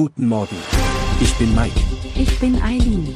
Guten 0.00 0.28
Morgen. 0.28 0.56
Ich 1.20 1.34
bin 1.34 1.54
Mike. 1.54 1.78
Ich 2.14 2.40
bin 2.40 2.56
Eileen. 2.62 3.14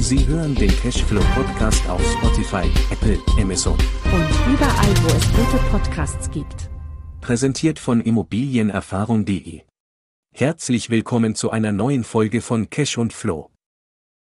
Sie 0.00 0.26
hören 0.26 0.52
den 0.56 0.68
Cashflow 0.80 1.22
Podcast 1.32 1.88
auf 1.88 2.02
Spotify, 2.10 2.68
Apple, 2.90 3.20
Amazon. 3.40 3.74
Und 3.74 4.52
überall, 4.52 4.94
wo 5.04 5.16
es 5.16 5.32
gute 5.32 5.62
Podcasts 5.70 6.28
gibt. 6.32 6.70
Präsentiert 7.20 7.78
von 7.78 8.00
Immobilienerfahrung.de. 8.00 9.60
Herzlich 10.32 10.90
willkommen 10.90 11.36
zu 11.36 11.52
einer 11.52 11.70
neuen 11.70 12.02
Folge 12.02 12.40
von 12.40 12.68
Cash 12.68 12.98
und 12.98 13.12
Flow. 13.12 13.52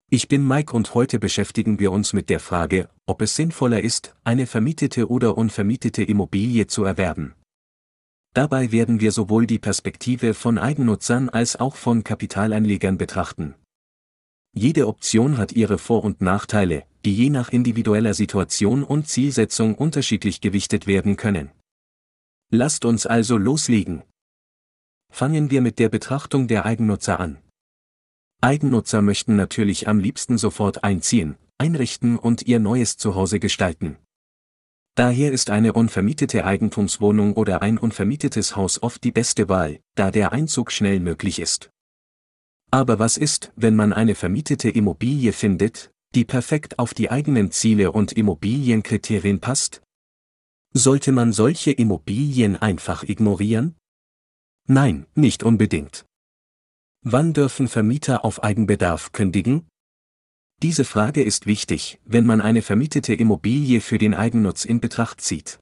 Ich 0.08 0.28
bin 0.28 0.46
Mike 0.46 0.76
und 0.76 0.94
heute 0.94 1.18
beschäftigen 1.18 1.80
wir 1.80 1.90
uns 1.90 2.12
mit 2.12 2.30
der 2.30 2.38
Frage, 2.38 2.90
ob 3.06 3.22
es 3.22 3.34
sinnvoller 3.34 3.80
ist, 3.80 4.14
eine 4.22 4.46
vermietete 4.46 5.10
oder 5.10 5.36
unvermietete 5.36 6.04
Immobilie 6.04 6.68
zu 6.68 6.84
erwerben. 6.84 7.34
Dabei 8.39 8.70
werden 8.70 9.00
wir 9.00 9.11
sowohl 9.11 9.48
die 9.48 9.59
Perspektive 9.59 10.32
von 10.32 10.59
Eigennutzern 10.59 11.29
als 11.29 11.57
auch 11.57 11.75
von 11.75 12.05
Kapitalanlegern 12.05 12.96
betrachten. 12.96 13.57
Jede 14.55 14.87
Option 14.87 15.38
hat 15.38 15.51
ihre 15.55 15.77
Vor- 15.77 16.05
und 16.05 16.20
Nachteile, 16.20 16.84
die 17.05 17.12
je 17.12 17.30
nach 17.30 17.48
individueller 17.48 18.15
Situation 18.15 18.84
und 18.84 19.09
Zielsetzung 19.09 19.74
unterschiedlich 19.74 20.41
gewichtet 20.41 20.87
werden 20.87 21.16
können. 21.16 21.51
Lasst 22.52 22.84
uns 22.84 23.06
also 23.06 23.37
loslegen. 23.37 24.05
Fangen 25.12 25.51
wir 25.51 25.60
mit 25.60 25.80
der 25.80 25.88
Betrachtung 25.88 26.46
der 26.46 26.65
Eigennutzer 26.65 27.18
an. 27.18 27.38
Eigennutzer 28.41 29.02
möchten 29.02 29.34
natürlich 29.34 29.88
am 29.88 29.98
liebsten 29.98 30.38
sofort 30.38 30.84
einziehen, 30.84 31.34
einrichten 31.59 32.16
und 32.16 32.43
ihr 32.43 32.60
neues 32.60 32.98
Zuhause 32.98 33.41
gestalten. 33.41 33.98
Daher 34.98 35.30
ist 35.30 35.51
eine 35.51 35.75
unvermietete 35.75 36.45
Eigentumswohnung 36.45 37.34
oder 37.34 37.62
ein 37.62 37.79
unvermietetes 37.79 38.57
Haus 38.57 38.83
oft 38.83 39.05
die 39.05 39.12
beste 39.12 39.48
Wahl, 39.48 39.79
da 39.95 40.11
der 40.11 40.33
Einzug 40.33 40.73
schnell 40.73 40.98
möglich 40.98 41.38
ist. 41.38 41.71
Aber 42.73 42.98
was 42.98 43.16
ist, 43.16 43.52
wenn 43.55 43.77
man 43.77 43.93
eine 43.93 44.16
vermietete 44.16 44.69
Immobilie 44.69 45.33
findet, 45.33 45.93
die 46.16 46.24
perfekt 46.24 46.80
auf 46.80 46.95
die 46.95 47.13
eigenen 47.13 47.52
Ziele 47.52 47.93
und 47.93 48.10
Immobilienkriterien 48.10 49.38
passt? 49.38 49.82
Sollte 50.74 51.12
man 51.12 51.33
solche 51.33 51.71
Immobilien 51.71 52.57
einfach 52.57 53.05
ignorieren? 53.05 53.77
Nein, 54.66 55.07
nicht 55.15 55.45
unbedingt. 55.45 56.07
Wann 57.02 57.35
dürfen 57.35 57.68
Vermieter 57.68 58.24
auf 58.24 58.43
Eigenbedarf 58.43 59.12
kündigen? 59.12 59.68
Diese 60.62 60.84
Frage 60.84 61.23
ist 61.23 61.46
wichtig, 61.46 62.01
wenn 62.04 62.26
man 62.26 62.40
eine 62.40 62.62
vermietete 62.62 63.14
Immobilie 63.14 63.80
für 63.80 63.98
den 63.98 64.14
Eigennutz 64.14 64.65
in 64.65 64.81
Betracht 64.81 65.20
zieht. 65.20 65.60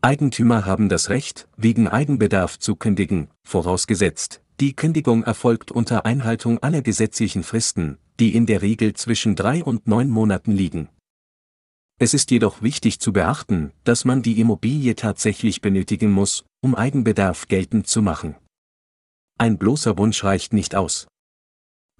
Eigentümer 0.00 0.64
haben 0.64 0.88
das 0.88 1.10
Recht, 1.10 1.46
wegen 1.56 1.88
Eigenbedarf 1.88 2.58
zu 2.58 2.74
kündigen, 2.76 3.28
vorausgesetzt, 3.44 4.40
die 4.60 4.74
Kündigung 4.74 5.24
erfolgt 5.24 5.70
unter 5.70 6.06
Einhaltung 6.06 6.58
aller 6.60 6.80
gesetzlichen 6.80 7.42
Fristen, 7.42 7.98
die 8.18 8.34
in 8.34 8.46
der 8.46 8.62
Regel 8.62 8.94
zwischen 8.94 9.36
drei 9.36 9.62
und 9.62 9.86
neun 9.86 10.08
Monaten 10.08 10.52
liegen. 10.52 10.88
Es 12.00 12.14
ist 12.14 12.30
jedoch 12.30 12.62
wichtig 12.62 13.00
zu 13.00 13.12
beachten, 13.12 13.72
dass 13.84 14.04
man 14.04 14.22
die 14.22 14.40
Immobilie 14.40 14.94
tatsächlich 14.94 15.60
benötigen 15.60 16.12
muss, 16.12 16.44
um 16.60 16.74
Eigenbedarf 16.74 17.48
geltend 17.48 17.88
zu 17.88 18.00
machen. 18.00 18.36
Ein 19.36 19.58
bloßer 19.58 19.98
Wunsch 19.98 20.24
reicht 20.24 20.52
nicht 20.52 20.74
aus. 20.74 21.08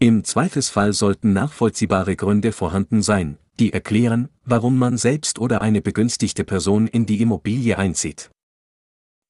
Im 0.00 0.22
Zweifelsfall 0.22 0.92
sollten 0.92 1.32
nachvollziehbare 1.32 2.14
Gründe 2.14 2.52
vorhanden 2.52 3.02
sein, 3.02 3.36
die 3.58 3.72
erklären, 3.72 4.28
warum 4.44 4.78
man 4.78 4.96
selbst 4.96 5.40
oder 5.40 5.60
eine 5.60 5.82
begünstigte 5.82 6.44
Person 6.44 6.86
in 6.86 7.04
die 7.04 7.20
Immobilie 7.20 7.76
einzieht. 7.76 8.30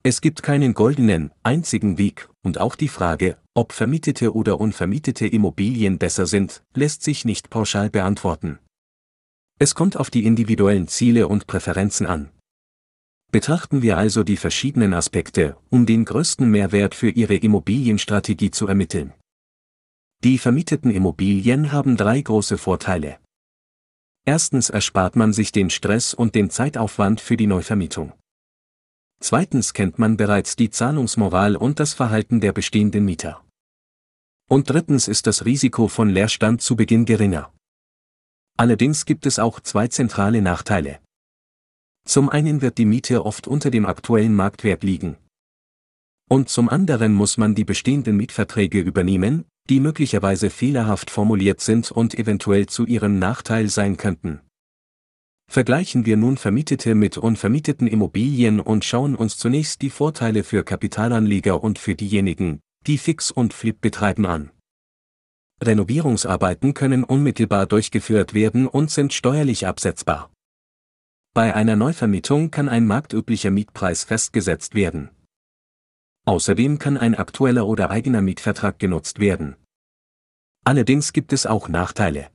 Es 0.03 0.21
gibt 0.21 0.43
keinen 0.43 0.75
goldenen, 0.75 1.33
einzigen 1.43 1.97
Weg, 1.97 2.29
und 2.43 2.59
auch 2.61 2.77
die 2.77 2.89
Frage, 2.89 3.39
ob 3.55 3.73
vermietete 3.73 4.35
oder 4.35 4.61
unvermietete 4.61 5.27
Immobilien 5.27 5.97
besser 5.97 6.27
sind, 6.27 6.63
lässt 6.75 7.03
sich 7.03 7.25
nicht 7.25 7.49
pauschal 7.49 7.89
beantworten. 7.89 8.59
Es 9.59 9.75
kommt 9.75 9.97
auf 9.97 10.11
die 10.11 10.27
individuellen 10.27 10.87
Ziele 10.87 11.29
und 11.29 11.47
Präferenzen 11.47 12.07
an. 12.07 12.29
Betrachten 13.33 13.81
wir 13.81 13.97
also 13.97 14.23
die 14.23 14.37
verschiedenen 14.37 14.93
Aspekte, 14.93 15.57
um 15.71 15.87
den 15.87 16.05
größten 16.05 16.49
Mehrwert 16.49 16.95
für 16.95 17.09
Ihre 17.09 17.37
Immobilienstrategie 17.37 18.51
zu 18.51 18.67
ermitteln. 18.67 19.15
Die 20.25 20.39
vermieteten 20.39 20.91
Immobilien 20.91 21.71
haben 21.71 21.97
drei 21.97 22.21
große 22.21 22.59
Vorteile. 22.59 23.21
Erstens 24.25 24.69
erspart 24.69 25.15
man 25.15 25.33
sich 25.33 25.53
den 25.53 25.71
Stress 25.71 26.13
und 26.13 26.35
den 26.35 26.51
Zeitaufwand 26.51 27.21
für 27.21 27.37
die 27.37 27.47
Neuvermietung. 27.47 28.13
Zweitens 29.21 29.75
kennt 29.75 29.99
man 30.01 30.17
bereits 30.17 30.57
die 30.57 30.71
Zahlungsmoral 30.71 31.55
und 31.55 31.79
das 31.79 31.95
Verhalten 31.95 32.41
der 32.41 32.53
bestehenden 32.53 33.05
Mieter. 33.05 33.45
Und 34.49 34.71
drittens 34.71 35.07
ist 35.07 35.29
das 35.29 35.45
Risiko 35.45 35.87
von 35.87 36.09
Leerstand 36.09 36.63
zu 36.63 36.75
Beginn 36.75 37.05
geringer. 37.05 37.53
Allerdings 38.57 39.07
gibt 39.07 39.25
es 39.25 39.39
auch 39.39 39.61
zwei 39.61 39.87
zentrale 39.87 40.43
Nachteile. 40.43 41.01
Zum 42.05 42.29
einen 42.29 42.61
wird 42.61 42.79
die 42.79 42.87
Miete 42.87 43.25
oft 43.25 43.47
unter 43.47 43.71
dem 43.71 43.87
aktuellen 43.87 44.35
Marktwert 44.35 44.83
liegen. 44.83 45.17
Und 46.29 46.49
zum 46.49 46.69
anderen 46.69 47.15
muss 47.15 47.37
man 47.37 47.55
die 47.55 47.65
bestehenden 47.65 48.17
Mietverträge 48.17 48.81
übernehmen, 48.81 49.45
die 49.69 49.81
möglicherweise 49.81 50.51
fehlerhaft 50.51 51.11
formuliert 51.11 51.61
sind 51.61 51.91
und 51.91 52.19
eventuell 52.19 52.67
zu 52.67 52.87
ihrem 52.87 53.19
Nachteil 53.19 53.69
sein 53.69 53.97
könnten. 53.97 54.41
Vergleichen 55.51 56.05
wir 56.05 56.17
nun 56.17 56.37
vermietete 56.37 56.95
mit 56.95 57.17
unvermieteten 57.17 57.87
Immobilien 57.87 58.61
und 58.61 58.85
schauen 58.85 59.15
uns 59.15 59.39
zunächst 59.39 59.81
die 59.81 59.91
Vorteile 59.91 60.45
für 60.45 60.63
Kapitalanleger 60.63 61.63
und 61.63 61.79
für 61.79 61.95
diejenigen, 61.95 62.61
die 62.87 62.99
Fix 62.99 63.31
und 63.31 63.55
Flip 63.55 63.81
betreiben 63.81 64.27
an. 64.27 64.51
Renovierungsarbeiten 65.63 66.75
können 66.75 67.03
unmittelbar 67.03 67.67
durchgeführt 67.67 68.35
werden 68.35 68.67
und 68.67 68.91
sind 68.91 69.13
steuerlich 69.13 69.67
absetzbar. 69.67 70.31
Bei 71.35 71.55
einer 71.55 71.77
Neuvermietung 71.77 72.51
kann 72.51 72.69
ein 72.69 72.87
marktüblicher 72.87 73.51
Mietpreis 73.51 74.05
festgesetzt 74.05 74.75
werden. 74.75 75.11
Außerdem 76.29 76.79
kann 76.79 76.99
ein 76.99 77.15
aktueller 77.15 77.67
oder 77.67 77.91
eigener 77.91 78.21
Mietvertrag 78.21 78.79
genutzt 78.79 79.19
werden. 79.19 79.57
Allerdings 80.63 81.15
gibt 81.15 81.33
es 81.33 81.47
auch 81.47 81.71
Nachteile. 81.71 82.31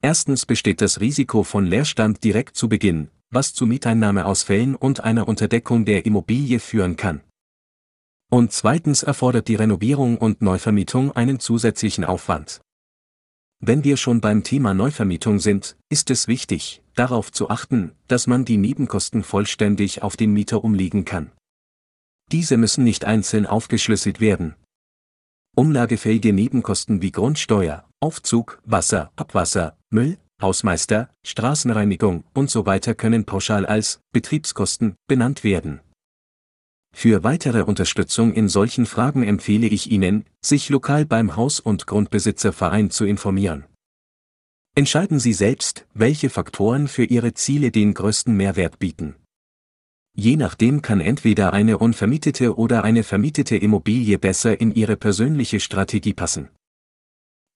Erstens 0.00 0.46
besteht 0.46 0.80
das 0.80 1.00
Risiko 1.00 1.42
von 1.42 1.66
Leerstand 1.66 2.22
direkt 2.22 2.54
zu 2.54 2.68
Beginn, 2.68 3.10
was 3.30 3.52
zu 3.52 3.66
Mieteinnahmeausfällen 3.66 4.76
und 4.76 5.00
einer 5.00 5.26
Unterdeckung 5.26 5.84
der 5.84 6.06
Immobilie 6.06 6.60
führen 6.60 6.94
kann. 6.94 7.20
Und 8.30 8.52
zweitens 8.52 9.02
erfordert 9.02 9.48
die 9.48 9.56
Renovierung 9.56 10.16
und 10.16 10.40
Neuvermietung 10.40 11.10
einen 11.16 11.40
zusätzlichen 11.40 12.04
Aufwand. 12.04 12.60
Wenn 13.58 13.82
wir 13.82 13.96
schon 13.96 14.20
beim 14.20 14.44
Thema 14.44 14.72
Neuvermietung 14.72 15.40
sind, 15.40 15.76
ist 15.88 16.10
es 16.10 16.28
wichtig, 16.28 16.80
darauf 16.94 17.32
zu 17.32 17.50
achten, 17.50 17.90
dass 18.06 18.28
man 18.28 18.44
die 18.44 18.56
Nebenkosten 18.56 19.24
vollständig 19.24 20.04
auf 20.04 20.16
den 20.16 20.32
Mieter 20.32 20.62
umlegen 20.62 21.04
kann. 21.04 21.32
Diese 22.32 22.56
müssen 22.56 22.84
nicht 22.84 23.04
einzeln 23.04 23.46
aufgeschlüsselt 23.46 24.20
werden. 24.20 24.54
Umlagefähige 25.56 26.32
Nebenkosten 26.32 27.00
wie 27.00 27.12
Grundsteuer, 27.12 27.88
Aufzug, 28.00 28.60
Wasser, 28.64 29.12
Abwasser, 29.16 29.76
Müll, 29.90 30.18
Hausmeister, 30.42 31.10
Straßenreinigung 31.24 32.24
und 32.34 32.50
so 32.50 32.66
weiter 32.66 32.94
können 32.94 33.24
pauschal 33.24 33.64
als 33.64 34.00
Betriebskosten 34.12 34.96
benannt 35.06 35.44
werden. 35.44 35.80
Für 36.94 37.24
weitere 37.24 37.62
Unterstützung 37.62 38.32
in 38.32 38.48
solchen 38.48 38.86
Fragen 38.86 39.22
empfehle 39.24 39.66
ich 39.66 39.90
Ihnen, 39.90 40.24
sich 40.44 40.68
lokal 40.68 41.04
beim 41.04 41.36
Haus- 41.36 41.60
und 41.60 41.86
Grundbesitzerverein 41.86 42.90
zu 42.90 43.04
informieren. 43.04 43.64
Entscheiden 44.76 45.18
Sie 45.20 45.32
selbst, 45.32 45.86
welche 45.94 46.30
Faktoren 46.30 46.88
für 46.88 47.04
Ihre 47.04 47.34
Ziele 47.34 47.70
den 47.70 47.94
größten 47.94 48.36
Mehrwert 48.36 48.78
bieten. 48.78 49.16
Je 50.16 50.36
nachdem 50.36 50.80
kann 50.80 51.00
entweder 51.00 51.52
eine 51.52 51.78
unvermietete 51.78 52.56
oder 52.56 52.84
eine 52.84 53.02
vermietete 53.02 53.56
Immobilie 53.56 54.18
besser 54.18 54.60
in 54.60 54.72
Ihre 54.72 54.96
persönliche 54.96 55.58
Strategie 55.58 56.14
passen. 56.14 56.50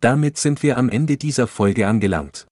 Damit 0.01 0.39
sind 0.39 0.63
wir 0.63 0.77
am 0.77 0.89
Ende 0.89 1.17
dieser 1.17 1.47
Folge 1.47 1.87
angelangt. 1.87 2.49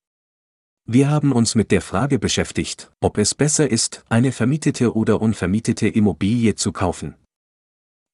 Wir 0.88 1.10
haben 1.10 1.32
uns 1.32 1.56
mit 1.56 1.72
der 1.72 1.82
Frage 1.82 2.20
beschäftigt, 2.20 2.92
ob 3.00 3.18
es 3.18 3.34
besser 3.34 3.68
ist, 3.68 4.04
eine 4.08 4.30
vermietete 4.30 4.94
oder 4.94 5.20
unvermietete 5.20 5.88
Immobilie 5.88 6.54
zu 6.54 6.70
kaufen. 6.70 7.16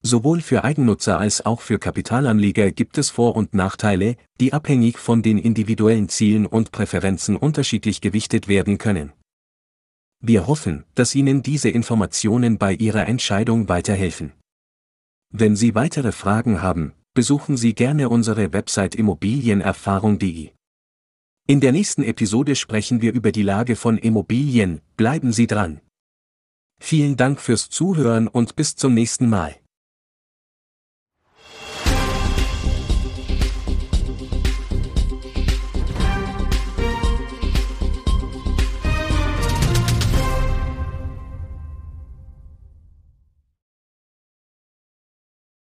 Sowohl 0.01 0.41
für 0.41 0.63
Eigennutzer 0.63 1.19
als 1.19 1.45
auch 1.45 1.61
für 1.61 1.77
Kapitalanleger 1.77 2.71
gibt 2.71 2.97
es 2.97 3.11
Vor- 3.11 3.35
und 3.35 3.53
Nachteile, 3.53 4.17
die 4.39 4.51
abhängig 4.51 4.97
von 4.97 5.21
den 5.21 5.37
individuellen 5.37 6.09
Zielen 6.09 6.47
und 6.47 6.71
Präferenzen 6.71 7.37
unterschiedlich 7.37 8.01
gewichtet 8.01 8.47
werden 8.47 8.79
können. 8.79 9.13
Wir 10.25 10.47
hoffen, 10.47 10.85
dass 10.95 11.15
Ihnen 11.15 11.43
diese 11.43 11.67
Informationen 11.67 12.57
bei 12.57 12.73
Ihrer 12.73 13.07
Entscheidung 13.07 13.67
weiterhelfen. 13.67 14.31
Wenn 15.29 15.57
Sie 15.57 15.75
weitere 15.75 16.13
Fragen 16.13 16.61
haben, 16.61 16.93
besuchen 17.13 17.57
Sie 17.57 17.75
gerne 17.75 18.07
unsere 18.07 18.53
Website 18.53 18.95
immobilienerfahrung.de. 18.95 20.51
In 21.45 21.59
der 21.59 21.73
nächsten 21.73 22.03
Episode 22.03 22.55
sprechen 22.55 23.01
wir 23.01 23.11
über 23.11 23.33
die 23.33 23.43
Lage 23.43 23.75
von 23.75 23.97
Immobilien, 23.97 24.79
bleiben 24.95 25.33
Sie 25.33 25.45
dran. 25.45 25.81
Vielen 26.79 27.17
Dank 27.17 27.41
fürs 27.41 27.69
Zuhören 27.69 28.29
und 28.29 28.55
bis 28.55 28.77
zum 28.77 28.93
nächsten 28.93 29.27
Mal. 29.27 29.57